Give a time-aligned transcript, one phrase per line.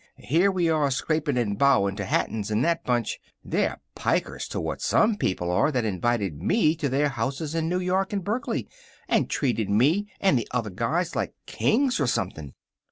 [0.17, 3.19] Here we are scraping and bowing to Hattons and that bunch.
[3.45, 7.77] They're pikers to what some people are that invited me to their houses in New
[7.79, 8.67] York and Berkeley,
[9.07, 12.55] and treated me and the other guys like kings or something.